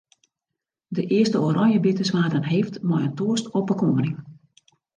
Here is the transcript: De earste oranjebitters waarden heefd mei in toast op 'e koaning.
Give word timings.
De 0.87 1.07
earste 1.07 1.39
oranjebitters 1.41 2.09
waarden 2.09 2.43
heefd 2.43 2.81
mei 2.81 3.03
in 3.03 3.15
toast 3.15 3.47
op 3.59 3.69
'e 3.69 3.75
koaning. 3.81 4.15